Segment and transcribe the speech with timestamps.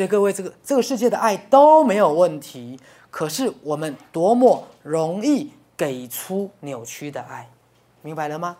[0.00, 7.46] 所以各位，这个这个世界的爱都没有问题，可是我们多么容易给出扭曲的爱，
[8.00, 8.56] 明白了吗？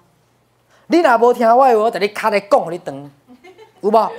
[0.88, 3.10] 你若无听我的话，我等你卡在讲，你等，
[3.80, 4.10] 有无？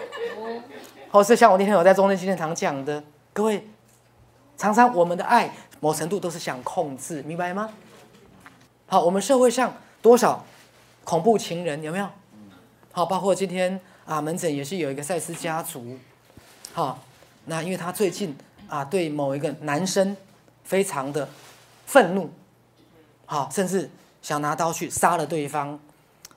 [1.12, 3.68] 或是像我那天有在中正纪念堂讲的，各位，
[4.58, 7.70] 常常我们的爱某程度都是想控制，明白吗？
[8.88, 10.44] 好，我们社会上多少
[11.04, 12.08] 恐怖情人有没有？
[12.92, 16.00] 好，包括今天啊，门诊也是有一个赛斯家族，
[16.74, 16.98] 好，
[17.46, 18.36] 那因为他最近
[18.68, 20.16] 啊对某一个男生
[20.64, 21.28] 非常的
[21.86, 22.30] 愤怒，
[23.26, 23.90] 好，甚至
[24.22, 25.80] 想拿刀去杀了对方，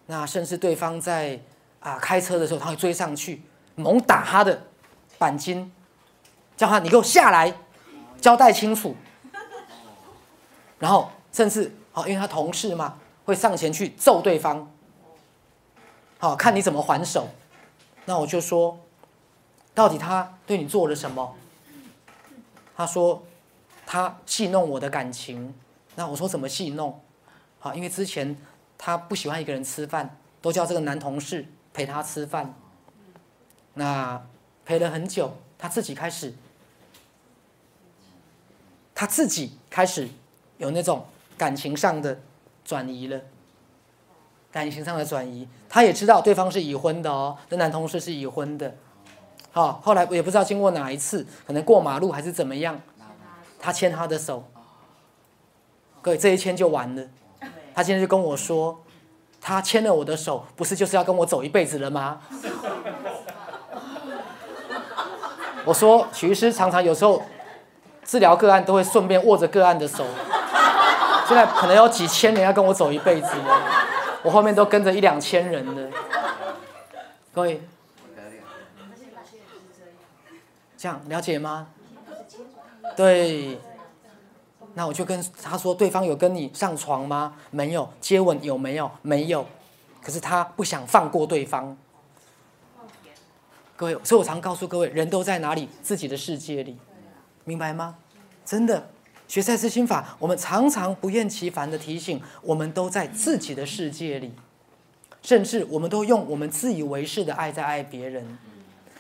[0.07, 1.39] 那甚至对方在
[1.81, 3.43] 啊开车的时候，他会追上去。
[3.77, 4.67] 猛打他的
[5.19, 5.73] 钣金，
[6.57, 7.53] 叫他你给我下来，
[8.21, 8.95] 交代清楚。
[10.79, 14.71] 然后甚至好，因为他同事嘛，会上前去揍对方。
[16.19, 17.29] 好看你怎么还手？
[18.05, 18.79] 那我就说，
[19.75, 21.35] 到底他对你做了什么？
[22.77, 23.23] 他说
[23.85, 25.55] 他戏弄我的感情。
[25.97, 27.01] 那我说怎么戏弄？
[27.59, 28.37] 好，因为之前
[28.77, 32.55] 他不喜欢一个人吃饭，都叫这个男同事陪他吃饭。
[33.75, 34.25] 那
[34.65, 36.35] 陪了很久，他自己开始，
[38.95, 40.09] 他自己开始
[40.59, 42.21] 有那种感情上的
[42.65, 43.21] 转移了。
[44.51, 48.77] 感情上的转移，他也知道对方是已婚的哦，这男同事是已婚的。
[49.55, 52.77] 好，后来也不知道经过哪一次，可能过马路还是怎么样，
[53.61, 54.43] 他牵他的手，
[56.03, 57.03] 各位这一牵就完了。
[57.73, 58.83] 他今天就跟我说，
[59.41, 62.19] 他牵了我的手，不是就是要跟我走一辈子了吗？
[65.65, 67.23] 我说，许医师常常有时候
[68.05, 70.05] 治疗个案都会顺便握着个案的手，
[71.29, 73.63] 现在可能有几千人要跟我走一辈子了，
[74.25, 75.91] 我后面都跟着一两千人了。
[77.33, 77.63] 各位，
[80.85, 81.67] 这样了解吗？
[82.95, 83.59] 对，
[84.75, 87.37] 那我就跟他说，对方有跟你上床吗？
[87.51, 88.91] 没有，接吻有没有？
[89.01, 89.47] 没有，
[90.03, 91.75] 可是他不想放过对方。
[93.77, 95.71] 各位，所以我常告诉各位，人都在哪里？
[95.83, 96.77] 自己的世界里，
[97.45, 97.97] 明白吗？
[98.45, 98.91] 真的，
[99.27, 104.35] 学赛斯心法，我们常常不厌其烦的提醒，我们都在自己的世界里，
[105.23, 108.37] 甚至我们都用我们自以为是的爱在爱别人。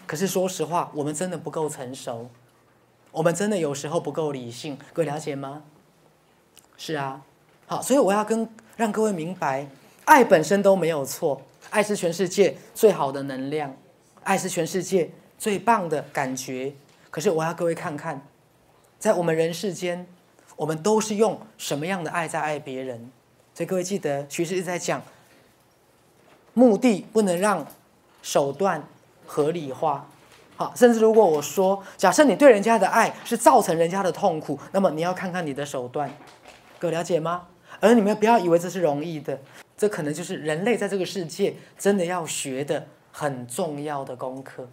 [0.06, 2.28] 可是说实话，我们真的不够成熟，
[3.10, 4.78] 我们真的有时候不够理性。
[4.92, 5.62] 各位了解吗？
[6.76, 7.22] 是啊，
[7.66, 9.68] 好，所以我要跟让各位明白，
[10.04, 13.74] 爱本身都没有错，爱是全世界最好的能量。
[14.24, 16.72] 爱是全世界最棒的感觉，
[17.10, 18.26] 可是我要各位看看，
[18.98, 20.06] 在我们人世间，
[20.56, 23.10] 我们都是用什么样的爱在爱别人？
[23.54, 25.02] 所以各位记得，徐师一直在讲，
[26.54, 27.66] 目的不能让
[28.22, 28.82] 手段
[29.26, 30.06] 合理化。
[30.56, 36.10] 好，甚至如果我说，假设你对人家的爱是造成人家的痛苦，那么你要看看你的手段，
[36.78, 37.48] 各位了解吗？
[37.80, 39.40] 而你们不要以为这是容易的，
[39.76, 42.86] 这可能就是人类在这个世界真的要学的。
[43.16, 44.68] 很重要的功课。